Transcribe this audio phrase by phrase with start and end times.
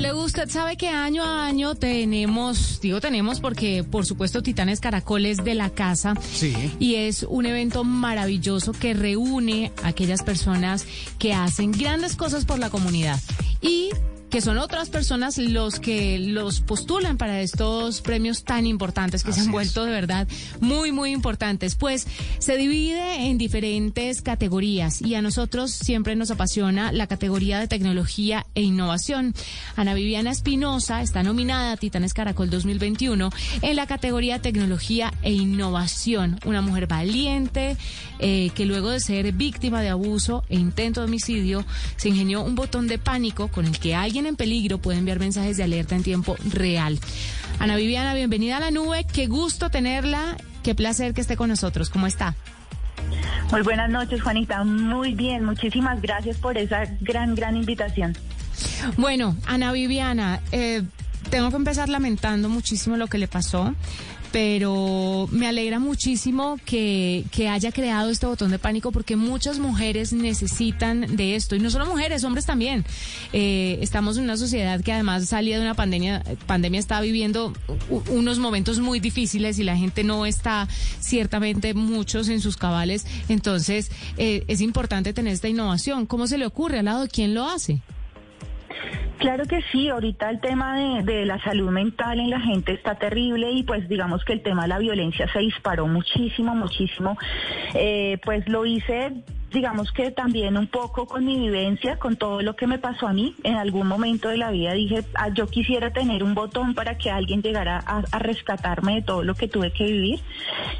[0.00, 5.38] W, usted sabe que año a año tenemos, digo tenemos porque por supuesto Titanes Caracoles
[5.38, 6.14] de la Casa.
[6.32, 6.54] Sí.
[6.78, 10.86] Y es un evento maravilloso que reúne a aquellas personas
[11.18, 13.18] que hacen grandes cosas por la comunidad.
[13.60, 13.90] Y
[14.30, 19.40] que son otras personas los que los postulan para estos premios tan importantes que se
[19.40, 20.28] han vuelto de verdad
[20.60, 21.74] muy, muy importantes.
[21.74, 22.06] Pues
[22.38, 28.46] se divide en diferentes categorías y a nosotros siempre nos apasiona la categoría de tecnología
[28.54, 29.34] e innovación.
[29.76, 33.30] Ana Viviana Espinosa está nominada a Titanes Caracol 2021
[33.62, 36.38] en la categoría tecnología e innovación.
[36.44, 37.76] Una mujer valiente
[38.18, 41.64] eh, que luego de ser víctima de abuso e intento de homicidio
[41.96, 45.56] se ingenió un botón de pánico con el que alguien en peligro puede enviar mensajes
[45.56, 46.98] de alerta en tiempo real.
[47.58, 49.04] Ana Viviana, bienvenida a la nube.
[49.12, 50.36] Qué gusto tenerla.
[50.62, 51.90] Qué placer que esté con nosotros.
[51.90, 52.34] ¿Cómo está?
[53.50, 54.62] Muy buenas noches, Juanita.
[54.64, 55.44] Muy bien.
[55.44, 58.16] Muchísimas gracias por esa gran, gran invitación.
[58.96, 60.82] Bueno, Ana Viviana, eh,
[61.30, 63.74] tengo que empezar lamentando muchísimo lo que le pasó
[64.32, 70.12] pero me alegra muchísimo que, que, haya creado este botón de pánico porque muchas mujeres
[70.12, 72.84] necesitan de esto y no solo mujeres, hombres también.
[73.32, 77.52] Eh, estamos en una sociedad que además salida de una pandemia, pandemia está viviendo
[78.10, 80.68] unos momentos muy difíciles y la gente no está
[81.00, 86.06] ciertamente muchos en sus cabales, entonces eh, es importante tener esta innovación.
[86.06, 87.80] ¿Cómo se le ocurre al lado de quién lo hace?
[89.18, 93.50] Claro que sí, ahorita el tema de, la salud mental en la gente está terrible
[93.50, 97.18] y pues digamos que el tema de la violencia se disparó muchísimo, muchísimo.
[97.74, 99.12] Eh, pues lo hice
[99.52, 103.12] digamos que también un poco con mi vivencia, con todo lo que me pasó a
[103.12, 103.34] mí.
[103.44, 107.10] En algún momento de la vida dije, ah, yo quisiera tener un botón para que
[107.10, 110.20] alguien llegara a, rescatarme de todo lo que tuve que vivir.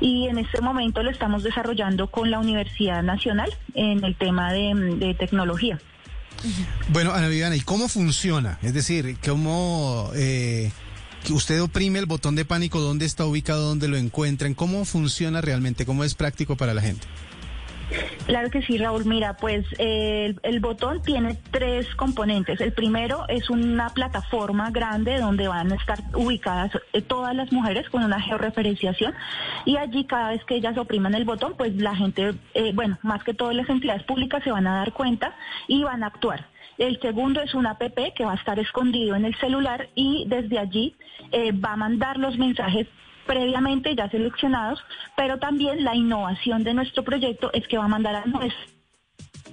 [0.00, 5.14] Y en este momento lo estamos desarrollando con la Universidad Nacional en el tema de
[5.18, 5.78] tecnología.
[6.88, 8.58] Bueno, Ana Viviana, ¿y cómo funciona?
[8.62, 10.70] Es decir, ¿cómo eh,
[11.30, 12.80] usted oprime el botón de pánico?
[12.80, 13.62] ¿Dónde está ubicado?
[13.68, 14.54] ¿Dónde lo encuentran?
[14.54, 15.86] ¿Cómo funciona realmente?
[15.86, 17.06] ¿Cómo es práctico para la gente?
[18.26, 19.04] Claro que sí, Raúl.
[19.04, 22.60] Mira, pues el, botón tiene tres componentes.
[22.60, 27.88] El primero es una plataforma grande donde van a estar ubicadas eh, todas las mujeres
[27.90, 29.14] con una georreferenciación
[29.64, 33.22] y allí cada vez que ellas opriman el botón, pues la gente, eh, bueno, más
[33.22, 35.34] que todas las entidades públicas se van a dar cuenta
[35.68, 36.46] y van a actuar.
[36.78, 37.82] El segundo es un app
[38.14, 40.94] que va a estar escondido en el celular y desde allí
[41.32, 42.86] eh, va a mandar los mensajes
[43.26, 44.82] previamente ya seleccionados,
[45.16, 48.76] pero también la innovación de nuestro proyecto es que va a mandar a nuestro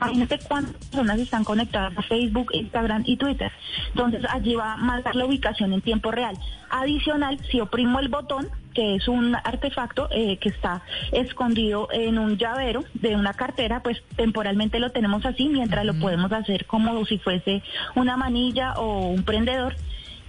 [0.00, 3.52] Imagínate cuántas personas están conectadas a Facebook, Instagram y Twitter.
[3.88, 6.38] Entonces allí va a mandar la ubicación en tiempo real.
[6.70, 10.82] Adicional, si oprimo el botón, que es un artefacto eh, que está
[11.12, 16.32] escondido en un llavero de una cartera, pues temporalmente lo tenemos así, mientras lo podemos
[16.32, 17.62] hacer como si fuese
[17.94, 19.76] una manilla o un prendedor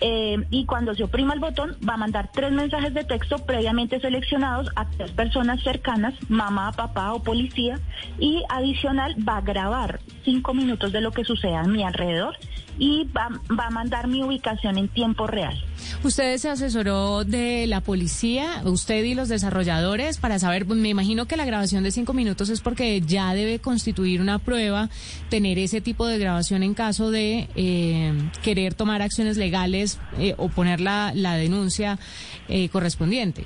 [0.00, 4.00] eh, y cuando se oprima el botón va a mandar tres mensajes de texto previamente
[4.00, 7.78] seleccionados a tres personas cercanas, mamá, papá o policía,
[8.18, 12.36] y adicional va a grabar cinco minutos de lo que suceda a mi alrededor
[12.78, 13.28] y va,
[13.58, 15.62] va a mandar mi ubicación en tiempo real.
[16.02, 21.26] ¿Usted se asesoró de la policía, usted y los desarrolladores, para saber, pues, me imagino
[21.26, 24.88] que la grabación de cinco minutos es porque ya debe constituir una prueba,
[25.28, 28.12] tener ese tipo de grabación en caso de eh,
[28.42, 31.98] querer tomar acciones legales eh, o poner la, la denuncia
[32.48, 33.44] eh, correspondiente?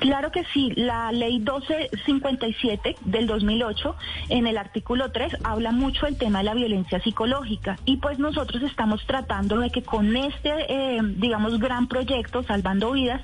[0.00, 3.96] Claro que sí, la ley 1257 del 2008
[4.28, 7.78] en el artículo 3 habla mucho del tema de la violencia psicológica.
[7.86, 13.22] Y pues nosotros estamos tratando de que con este, eh, digamos, gran proyecto, Salvando Vidas,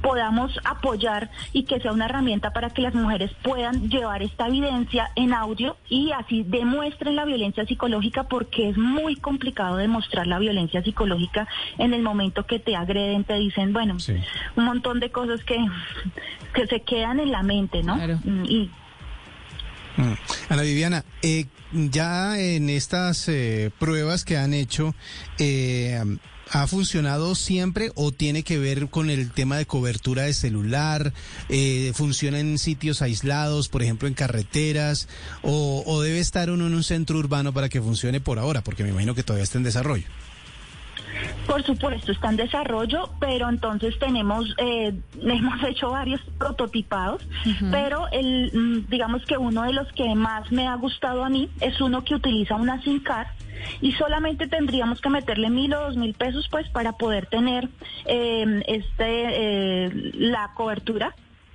[0.00, 5.10] podamos apoyar y que sea una herramienta para que las mujeres puedan llevar esta evidencia
[5.16, 10.82] en audio y así demuestren la violencia psicológica porque es muy complicado demostrar la violencia
[10.82, 11.46] psicológica
[11.78, 13.96] en el momento que te agreden, te dicen, bueno,
[14.56, 15.56] un montón de cosas que
[16.54, 17.96] que se quedan en la mente, ¿no?
[17.96, 18.70] Mm, y,
[19.96, 20.14] mm.
[20.48, 24.94] Ana Viviana, eh, ya en estas eh, pruebas que han hecho,
[25.38, 26.00] eh,
[26.50, 31.12] ¿ha funcionado siempre o tiene que ver con el tema de cobertura de celular?
[31.94, 35.08] ¿Funciona en sitios aislados, por ejemplo en carreteras?
[35.42, 38.62] O, ¿O debe estar uno en un centro urbano para que funcione por ahora?
[38.62, 40.06] Porque me imagino que todavía está en desarrollo.
[41.46, 47.26] Por supuesto, está en desarrollo, pero entonces tenemos, eh, hemos hecho varios prototipados,
[47.70, 51.48] pero el, mm, digamos que uno de los que más me ha gustado a mí
[51.60, 53.28] es uno que utiliza una SIM card
[53.80, 57.68] y solamente tendríamos que meterle mil o dos mil pesos pues para poder tener
[58.06, 61.14] eh, este eh, la cobertura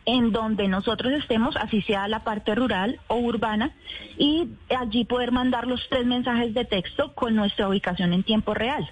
[0.09, 3.75] en donde nosotros estemos, así sea la parte rural o urbana,
[4.17, 8.89] y allí poder mandar los tres mensajes de texto con nuestra ubicación en tiempo real.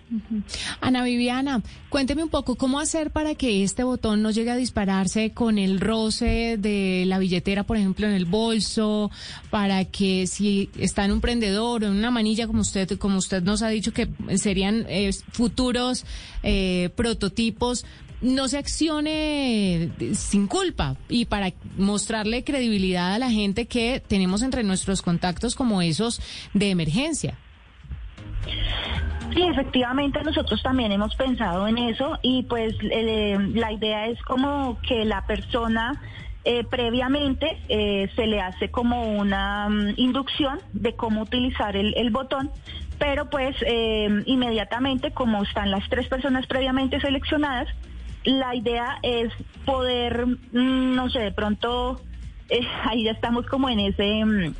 [0.79, 5.31] Ana Viviana, cuénteme un poco cómo hacer para que este botón no llegue a dispararse
[5.33, 9.09] con el roce de la billetera, por ejemplo, en el bolso,
[9.49, 13.41] para que si está en un prendedor o en una manilla, como usted, como usted
[13.41, 16.05] nos ha dicho que serían eh, futuros
[16.43, 17.85] eh, prototipos,
[18.21, 24.63] no se accione sin culpa y para mostrarle credibilidad a la gente que tenemos entre
[24.63, 26.21] nuestros contactos como esos
[26.53, 27.37] de emergencia.
[29.33, 34.79] Sí, efectivamente nosotros también hemos pensado en eso y pues eh, la idea es como
[34.81, 36.01] que la persona
[36.43, 42.09] eh, previamente eh, se le hace como una mm, inducción de cómo utilizar el, el
[42.09, 42.49] botón,
[42.97, 43.55] pero pues
[44.25, 47.67] inmediatamente como están las tres personas previamente seleccionadas,
[48.23, 49.31] la idea es
[49.65, 52.01] poder, mm, no sé, de pronto,
[52.49, 54.25] eh, ahí ya estamos como en ese...
[54.25, 54.53] Mm,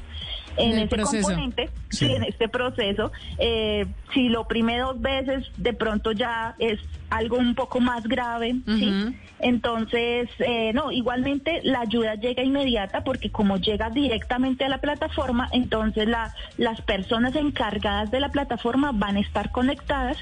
[0.58, 2.12] en, ese componente, sí.
[2.12, 6.80] en este proceso, eh, si lo oprime dos veces, de pronto ya es
[7.12, 9.16] algo un poco más grave, ¿sí?
[9.40, 15.48] Entonces, eh, no, igualmente la ayuda llega inmediata porque como llega directamente a la plataforma,
[15.52, 20.18] entonces la, las personas encargadas de la plataforma van a estar conectadas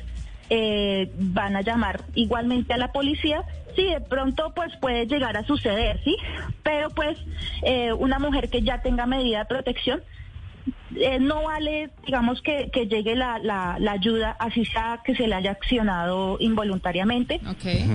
[0.50, 3.44] eh, van a llamar igualmente a la policía.
[3.76, 6.16] Sí, de pronto pues puede llegar a suceder, ¿sí?
[6.64, 7.18] Pero pues
[7.64, 10.02] eh, una mujer que ya tenga medida de protección
[10.96, 15.28] eh, no vale, digamos, que, que llegue la, la, la, ayuda, así sea que se
[15.28, 17.42] le haya accionado involuntariamente.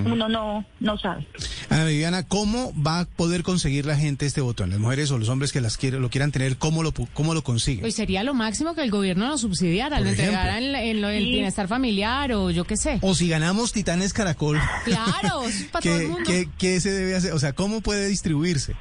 [0.05, 1.25] Uno no, no sabe.
[1.69, 4.69] Ana Viviana, ¿cómo va a poder conseguir la gente este botón?
[4.69, 7.43] Las mujeres o los hombres que las quieren, lo quieran tener, ¿cómo lo, cómo lo
[7.43, 7.81] consiguen?
[7.81, 11.25] Pues sería lo máximo que el gobierno nos subsidiara, lo entregara en, en, lo, el
[11.25, 12.99] bienestar familiar o yo qué sé.
[13.01, 14.59] O si ganamos Titanes Caracol.
[14.85, 16.23] Claro, para todo el mundo.
[16.25, 17.33] ¿qué, ¿Qué se debe hacer?
[17.33, 18.75] O sea, ¿cómo puede distribuirse?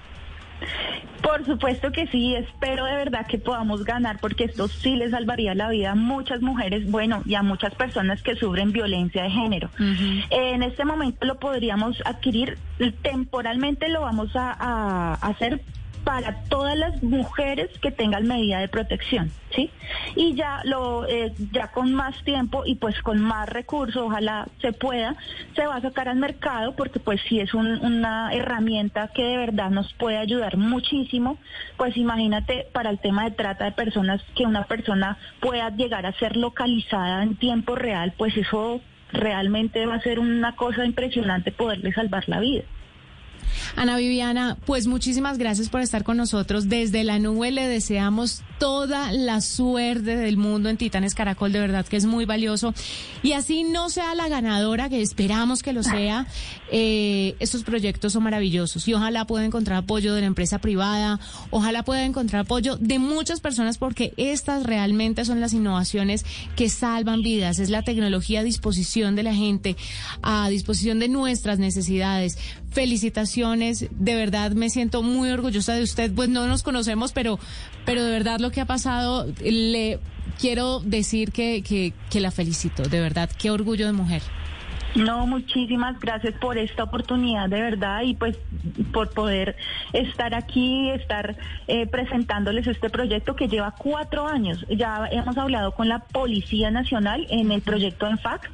[1.31, 5.55] Por supuesto que sí, espero de verdad que podamos ganar porque esto sí le salvaría
[5.55, 9.71] la vida a muchas mujeres, bueno, y a muchas personas que sufren violencia de género.
[9.79, 10.25] Uh -huh.
[10.31, 12.59] En este momento lo podríamos adquirir,
[13.03, 15.61] temporalmente lo vamos a, a hacer
[16.05, 19.71] para todas las mujeres que tengan medida de protección, ¿sí?
[20.17, 24.73] Y ya lo eh, ya con más tiempo y pues con más recursos, ojalá se
[24.73, 25.17] pueda,
[25.55, 29.37] se va a sacar al mercado porque pues si es un, una herramienta que de
[29.37, 31.39] verdad nos puede ayudar muchísimo,
[31.77, 36.13] pues imagínate para el tema de trata de personas que una persona pueda llegar a
[36.13, 38.81] ser localizada en tiempo real, pues eso
[39.13, 42.65] realmente va a ser una cosa impresionante poderle salvar la vida.
[43.77, 46.69] Ana Viviana, pues muchísimas gracias por estar con nosotros.
[46.69, 51.87] Desde la nube le deseamos toda la suerte del mundo en Titanes Caracol, de verdad
[51.87, 52.75] que es muy valioso.
[53.23, 56.27] Y así no sea la ganadora, que esperamos que lo sea,
[56.71, 61.19] eh, estos proyectos son maravillosos y ojalá pueda encontrar apoyo de la empresa privada,
[61.51, 67.23] ojalá pueda encontrar apoyo de muchas personas porque estas realmente son las innovaciones que salvan
[67.23, 69.75] vidas, es la tecnología a disposición de la gente,
[70.21, 72.37] a disposición de nuestras necesidades.
[72.71, 77.39] Felicitaciones, de verdad me siento muy orgullosa de usted, pues no nos conocemos, pero,
[77.87, 79.99] pero de verdad que ha pasado, le
[80.39, 84.23] quiero decir que, que, que la felicito, de verdad, qué orgullo de mujer.
[84.97, 88.37] No, muchísimas gracias por esta oportunidad de verdad y pues
[88.93, 89.57] por poder
[89.93, 91.37] estar aquí, estar
[91.69, 94.67] eh, presentándoles este proyecto que lleva cuatro años.
[94.69, 98.51] Ya hemos hablado con la Policía Nacional en el proyecto ENFAC,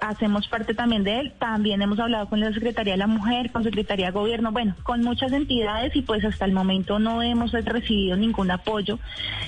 [0.00, 3.62] hacemos parte también de él, también hemos hablado con la Secretaría de la Mujer, con
[3.62, 8.16] Secretaría de Gobierno, bueno, con muchas entidades y pues hasta el momento no hemos recibido
[8.16, 8.98] ningún apoyo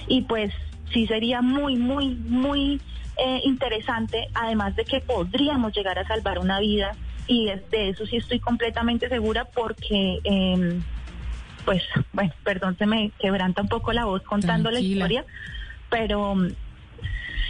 [0.06, 0.52] y pues
[0.92, 2.80] sí sería muy, muy, muy
[3.16, 6.92] eh, interesante, además de que podríamos llegar a salvar una vida
[7.26, 10.80] y de, de eso sí estoy completamente segura porque, eh,
[11.64, 11.82] pues,
[12.12, 15.06] bueno, perdón, se me quebranta un poco la voz contando Tranquila.
[15.06, 15.24] la historia,
[15.90, 16.36] pero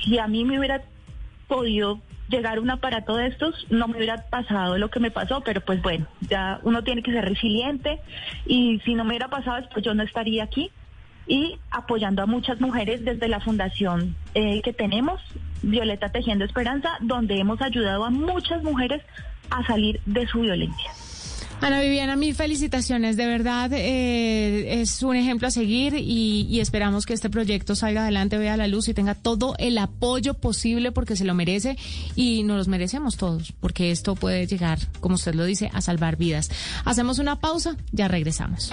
[0.05, 0.83] si a mí me hubiera
[1.49, 5.61] podido llegar un aparato de estos, no me hubiera pasado lo que me pasó, pero
[5.61, 8.01] pues bueno, ya uno tiene que ser resiliente
[8.47, 10.71] y si no me hubiera pasado, pues yo no estaría aquí
[11.27, 15.21] y apoyando a muchas mujeres desde la fundación eh, que tenemos,
[15.63, 19.03] Violeta Tejiendo Esperanza, donde hemos ayudado a muchas mujeres
[19.51, 20.91] a salir de su violencia.
[21.63, 27.07] Ana Viviana, mil felicitaciones, de verdad eh, es un ejemplo a seguir y, y, esperamos
[27.07, 31.15] que este proyecto salga adelante, vea la luz y tenga todo el apoyo posible porque
[31.15, 31.77] se lo merece
[32.17, 36.17] y nos los merecemos todos, porque esto puede llegar, como usted lo dice, a salvar
[36.17, 36.51] vidas.
[36.85, 38.73] Hacemos una pausa, ya regresamos.